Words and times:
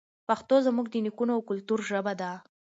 پښتو 0.27 0.55
زموږ 0.67 0.87
د 0.91 0.95
نیکونو 1.05 1.31
او 1.37 1.41
کلتور 1.49 1.79
ژبه 1.89 2.13
ده. 2.21 2.31